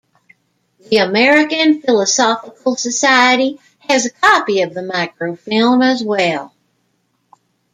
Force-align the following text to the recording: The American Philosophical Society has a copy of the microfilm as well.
The 0.89 0.97
American 0.97 1.79
Philosophical 1.83 2.75
Society 2.75 3.59
has 3.81 4.07
a 4.07 4.09
copy 4.09 4.63
of 4.63 4.73
the 4.73 4.81
microfilm 4.81 5.83
as 5.83 6.03
well. 6.03 6.55